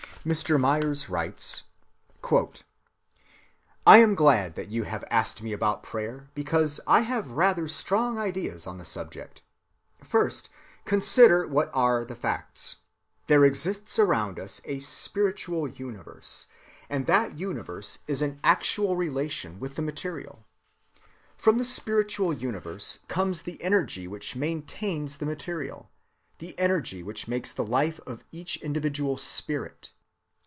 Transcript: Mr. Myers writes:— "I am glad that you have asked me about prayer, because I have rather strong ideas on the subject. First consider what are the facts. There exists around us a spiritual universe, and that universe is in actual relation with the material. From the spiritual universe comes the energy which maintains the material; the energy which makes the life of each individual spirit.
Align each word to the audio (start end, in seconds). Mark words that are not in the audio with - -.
Mr. 0.23 0.59
Myers 0.59 1.09
writes:— 1.09 1.63
"I 3.87 3.97
am 3.97 4.13
glad 4.13 4.53
that 4.53 4.67
you 4.67 4.83
have 4.83 5.03
asked 5.09 5.41
me 5.41 5.51
about 5.51 5.81
prayer, 5.81 6.29
because 6.35 6.79
I 6.85 6.99
have 6.99 7.31
rather 7.31 7.67
strong 7.67 8.19
ideas 8.19 8.67
on 8.67 8.77
the 8.77 8.85
subject. 8.85 9.41
First 10.03 10.47
consider 10.85 11.47
what 11.47 11.71
are 11.73 12.05
the 12.05 12.13
facts. 12.13 12.81
There 13.25 13.43
exists 13.43 13.97
around 13.97 14.37
us 14.39 14.61
a 14.63 14.79
spiritual 14.79 15.67
universe, 15.67 16.45
and 16.87 17.07
that 17.07 17.33
universe 17.33 17.97
is 18.07 18.21
in 18.21 18.39
actual 18.43 18.95
relation 18.95 19.59
with 19.59 19.75
the 19.75 19.81
material. 19.81 20.45
From 21.35 21.57
the 21.57 21.65
spiritual 21.65 22.31
universe 22.31 22.99
comes 23.07 23.41
the 23.41 23.59
energy 23.59 24.07
which 24.07 24.35
maintains 24.35 25.17
the 25.17 25.25
material; 25.25 25.89
the 26.37 26.53
energy 26.59 27.01
which 27.01 27.27
makes 27.27 27.51
the 27.51 27.65
life 27.65 27.99
of 28.05 28.23
each 28.31 28.57
individual 28.61 29.17
spirit. 29.17 29.89